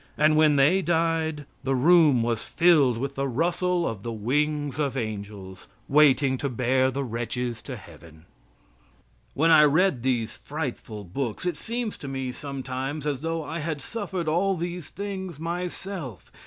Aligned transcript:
And 0.17 0.35
when 0.35 0.55
they 0.55 0.81
died, 0.81 1.45
the 1.63 1.75
room 1.75 2.23
was 2.23 2.43
filled 2.43 2.97
with 2.97 3.13
the 3.13 3.27
rustle 3.27 3.87
of 3.87 4.01
the 4.01 4.11
wings 4.11 4.79
of 4.79 4.97
angels, 4.97 5.67
waiting 5.87 6.39
to 6.39 6.49
bear 6.49 6.89
the 6.89 7.03
wretches 7.03 7.61
to 7.61 7.75
Heaven. 7.75 8.25
When 9.35 9.51
I 9.51 9.61
read 9.61 10.01
these 10.01 10.35
frightful 10.35 11.03
books 11.03 11.45
it 11.45 11.55
seems 11.55 11.99
to 11.99 12.07
me 12.07 12.31
sometimes 12.31 13.05
as 13.05 13.21
though 13.21 13.43
I 13.43 13.59
had 13.59 13.79
suffered 13.79 14.27
all 14.27 14.55
these 14.57 14.89
things 14.89 15.39
myself. 15.39 16.31